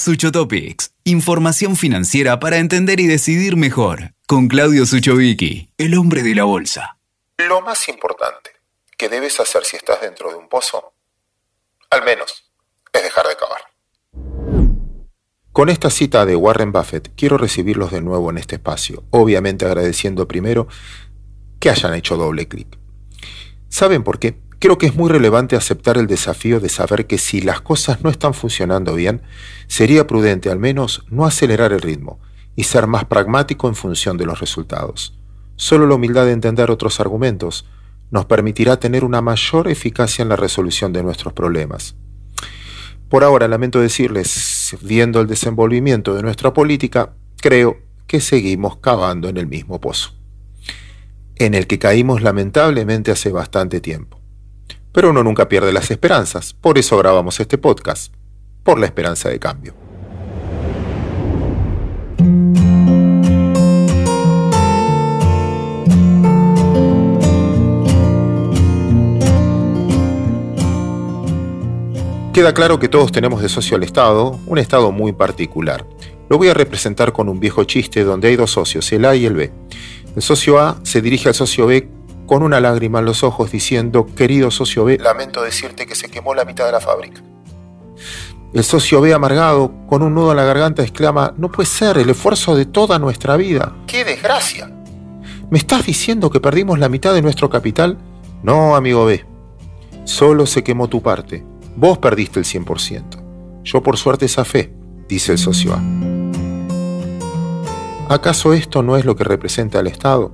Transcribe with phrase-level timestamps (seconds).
[0.00, 6.44] Suchotopics, información financiera para entender y decidir mejor, con Claudio Suchovicki, el hombre de la
[6.44, 6.98] bolsa.
[7.36, 8.50] Lo más importante
[8.96, 10.94] que debes hacer si estás dentro de un pozo,
[11.90, 12.50] al menos,
[12.92, 13.60] es dejar de cavar.
[15.52, 20.26] Con esta cita de Warren Buffett, quiero recibirlos de nuevo en este espacio, obviamente agradeciendo
[20.26, 20.66] primero
[21.60, 22.78] que hayan hecho doble clic.
[23.68, 24.40] ¿Saben por qué?
[24.60, 28.10] Creo que es muy relevante aceptar el desafío de saber que si las cosas no
[28.10, 29.22] están funcionando bien,
[29.68, 32.20] sería prudente al menos no acelerar el ritmo
[32.56, 35.18] y ser más pragmático en función de los resultados.
[35.56, 37.64] Solo la humildad de entender otros argumentos
[38.10, 41.96] nos permitirá tener una mayor eficacia en la resolución de nuestros problemas.
[43.08, 49.38] Por ahora, lamento decirles, viendo el desenvolvimiento de nuestra política, creo que seguimos cavando en
[49.38, 50.12] el mismo pozo,
[51.36, 54.19] en el que caímos lamentablemente hace bastante tiempo.
[54.92, 58.12] Pero uno nunca pierde las esperanzas, por eso grabamos este podcast,
[58.62, 59.74] por la esperanza de cambio.
[72.32, 75.84] Queda claro que todos tenemos de socio al Estado, un Estado muy particular.
[76.28, 79.26] Lo voy a representar con un viejo chiste donde hay dos socios, el A y
[79.26, 79.52] el B.
[80.16, 81.88] El socio A se dirige al socio B
[82.30, 86.32] con una lágrima en los ojos diciendo, querido socio B, lamento decirte que se quemó
[86.32, 87.20] la mitad de la fábrica.
[88.54, 92.08] El socio B amargado, con un nudo en la garganta, exclama, no puede ser, el
[92.08, 93.74] esfuerzo de toda nuestra vida.
[93.88, 94.70] ¡Qué desgracia!
[95.50, 97.98] ¿Me estás diciendo que perdimos la mitad de nuestro capital?
[98.44, 99.26] No, amigo B.
[100.04, 101.44] Solo se quemó tu parte.
[101.74, 103.64] Vos perdiste el 100%.
[103.64, 104.72] Yo por suerte esa fe,
[105.08, 105.82] dice el socio A.
[108.08, 110.30] ¿Acaso esto no es lo que representa al Estado?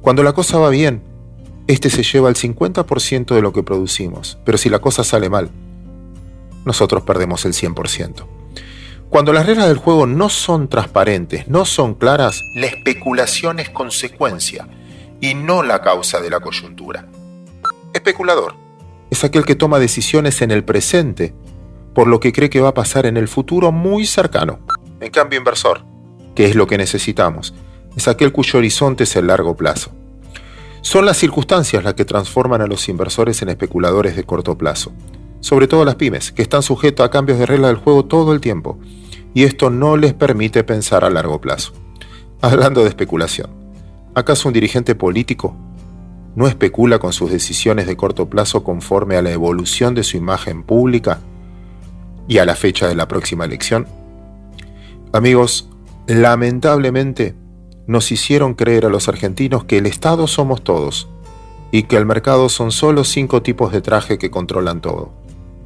[0.00, 1.02] Cuando la cosa va bien,
[1.66, 5.50] este se lleva el 50% de lo que producimos, pero si la cosa sale mal,
[6.64, 8.26] nosotros perdemos el 100%.
[9.08, 14.68] Cuando las reglas del juego no son transparentes, no son claras, la especulación es consecuencia
[15.20, 17.06] y no la causa de la coyuntura.
[17.92, 18.54] Especulador
[19.10, 21.34] es aquel que toma decisiones en el presente
[21.94, 24.58] por lo que cree que va a pasar en el futuro muy cercano.
[25.00, 25.84] En cambio, inversor,
[26.34, 27.54] que es lo que necesitamos,
[27.96, 29.92] es aquel cuyo horizonte es el largo plazo.
[30.84, 34.92] Son las circunstancias las que transforman a los inversores en especuladores de corto plazo,
[35.40, 38.42] sobre todo las pymes, que están sujetos a cambios de regla del juego todo el
[38.42, 38.78] tiempo,
[39.32, 41.72] y esto no les permite pensar a largo plazo.
[42.42, 43.48] Hablando de especulación,
[44.14, 45.56] ¿acaso un dirigente político
[46.36, 50.62] no especula con sus decisiones de corto plazo conforme a la evolución de su imagen
[50.64, 51.18] pública
[52.28, 53.86] y a la fecha de la próxima elección?
[55.14, 55.70] Amigos,
[56.06, 57.34] lamentablemente,
[57.86, 61.08] nos hicieron creer a los argentinos que el Estado somos todos
[61.70, 65.12] y que el mercado son solo cinco tipos de traje que controlan todo.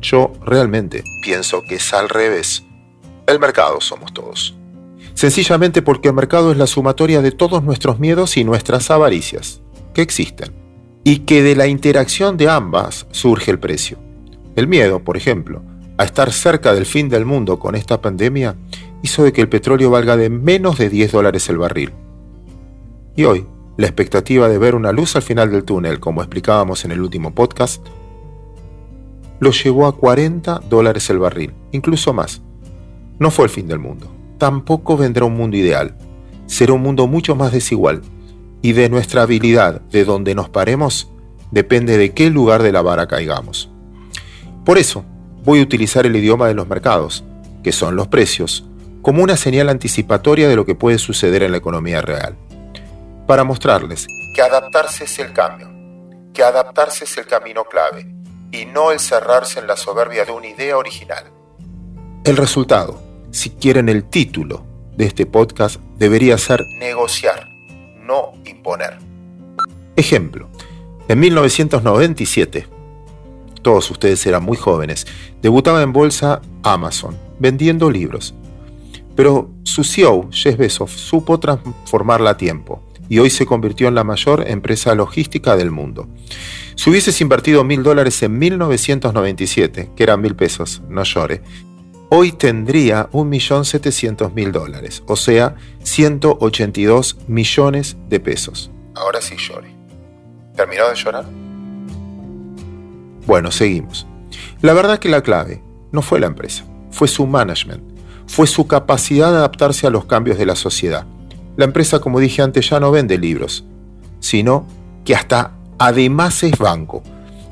[0.01, 2.65] Yo realmente pienso que es al revés.
[3.27, 4.57] El mercado somos todos.
[5.15, 9.61] Sencillamente porque el mercado es la sumatoria de todos nuestros miedos y nuestras avaricias,
[9.93, 10.55] que existen,
[11.05, 13.99] y que de la interacción de ambas surge el precio.
[14.55, 15.63] El miedo, por ejemplo,
[15.99, 18.57] a estar cerca del fin del mundo con esta pandemia,
[19.03, 21.93] hizo de que el petróleo valga de menos de 10 dólares el barril
[23.19, 23.45] y hoy,
[23.77, 27.35] la expectativa de ver una luz al final del túnel, como explicábamos en el último
[27.35, 27.85] podcast,
[29.41, 32.43] lo llevó a 40 dólares el barril, incluso más.
[33.19, 34.07] No fue el fin del mundo.
[34.39, 35.97] Tampoco vendrá un mundo ideal.
[36.47, 38.03] Será un mundo mucho más desigual.
[38.63, 41.11] Y de nuestra habilidad, de donde nos paremos,
[41.51, 43.69] depende de qué lugar de la vara caigamos.
[44.65, 45.05] Por eso,
[45.45, 47.25] voy a utilizar el idioma de los mercados,
[47.65, 48.65] que son los precios,
[49.03, 52.37] como una señal anticipatoria de lo que puede suceder en la economía real
[53.29, 55.69] para mostrarles que adaptarse es el cambio,
[56.33, 58.11] que adaptarse es el camino clave
[58.51, 61.25] y no el cerrarse en la soberbia de una idea original.
[62.25, 64.65] El resultado, si quieren el título
[64.97, 67.47] de este podcast, debería ser negociar,
[68.01, 68.97] no imponer.
[69.95, 70.49] Ejemplo,
[71.07, 72.67] en 1997,
[73.61, 75.07] todos ustedes eran muy jóvenes,
[75.43, 78.35] debutaba en bolsa Amazon, vendiendo libros.
[79.15, 84.05] Pero su CEO, Jeff Bezos, supo transformarla a tiempo y hoy se convirtió en la
[84.05, 86.09] mayor empresa logística del mundo.
[86.75, 91.43] Si hubieses invertido mil dólares en 1997, que eran mil pesos, no llore,
[92.11, 98.71] hoy tendría un millón setecientos mil dólares, o sea, 182 millones de pesos.
[98.95, 99.75] Ahora sí llore.
[100.55, 101.25] ¿Terminó de llorar?
[103.27, 104.07] Bueno, seguimos.
[104.61, 105.63] La verdad que la clave
[105.93, 107.83] no fue la empresa, fue su management,
[108.27, 111.07] fue su capacidad de adaptarse a los cambios de la sociedad
[111.59, 113.65] la empresa, como dije antes, ya no vende libros,
[114.21, 114.65] sino
[115.05, 117.03] que hasta además es banco.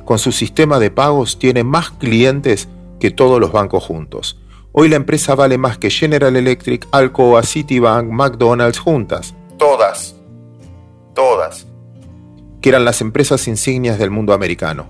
[0.04, 2.68] Con su sistema de pagos tiene más clientes
[3.00, 4.40] que todos los bancos juntos.
[4.70, 9.34] Hoy la empresa vale más que General Electric, Alcoa, Citibank, McDonald's juntas.
[9.58, 10.14] Todas.
[11.12, 11.66] Todas.
[12.60, 14.86] Que eran las empresas insignias del mundo americano.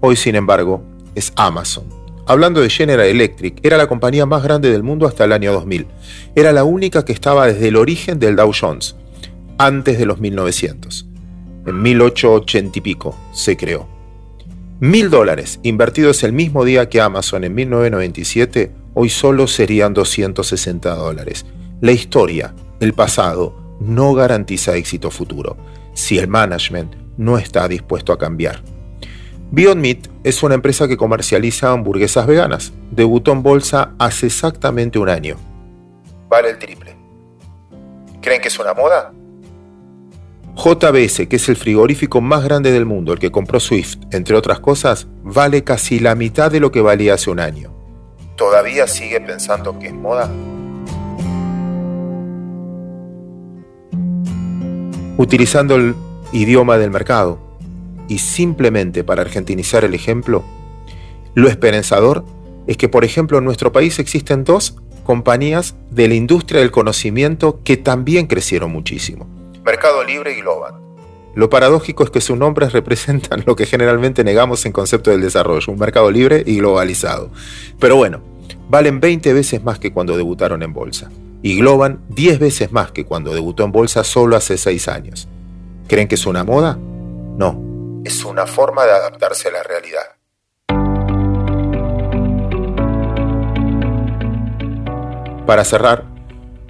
[0.00, 0.82] Hoy, sin embargo,
[1.14, 1.99] es Amazon.
[2.30, 5.88] Hablando de General Electric, era la compañía más grande del mundo hasta el año 2000.
[6.36, 8.94] Era la única que estaba desde el origen del Dow Jones,
[9.58, 11.08] antes de los 1900.
[11.66, 13.88] En 1880 y pico se creó.
[14.78, 21.46] Mil dólares invertidos el mismo día que Amazon en 1997 hoy solo serían 260 dólares.
[21.80, 25.56] La historia, el pasado, no garantiza éxito futuro
[25.94, 28.62] si el management no está dispuesto a cambiar.
[29.50, 32.72] Beyond Meat es una empresa que comercializa hamburguesas veganas.
[32.90, 35.36] Debutó en bolsa hace exactamente un año.
[36.28, 36.96] Vale el triple.
[38.20, 39.12] ¿Creen que es una moda?
[40.56, 44.60] JBS, que es el frigorífico más grande del mundo, el que compró Swift, entre otras
[44.60, 47.80] cosas, vale casi la mitad de lo que valía hace un año
[48.40, 50.30] todavía sigue pensando que es moda?
[55.18, 55.94] Utilizando el
[56.32, 57.38] idioma del mercado
[58.10, 60.42] y simplemente para argentinizar el ejemplo,
[61.34, 62.24] lo esperanzador
[62.66, 64.74] es que, por ejemplo, en nuestro país existen dos
[65.04, 69.28] compañías de la industria del conocimiento que también crecieron muchísimo.
[69.64, 70.74] Mercado Libre y Global.
[71.36, 75.72] Lo paradójico es que sus nombres representan lo que generalmente negamos en concepto del desarrollo,
[75.72, 77.30] un mercado libre y globalizado.
[77.78, 78.20] Pero bueno,
[78.68, 81.12] valen 20 veces más que cuando debutaron en bolsa
[81.42, 85.28] y Globan 10 veces más que cuando debutó en bolsa solo hace 6 años.
[85.86, 86.76] ¿Creen que es una moda?
[88.04, 90.02] Es una forma de adaptarse a la realidad.
[95.46, 96.04] Para cerrar,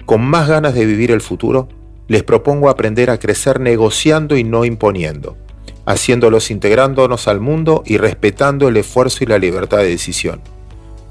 [0.05, 1.69] con más ganas de vivir el futuro,
[2.07, 5.37] les propongo aprender a crecer negociando y no imponiendo,
[5.85, 10.41] haciéndolos integrándonos al mundo y respetando el esfuerzo y la libertad de decisión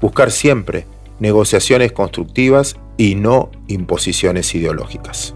[0.01, 0.85] buscar siempre
[1.19, 5.35] negociaciones constructivas y no imposiciones ideológicas.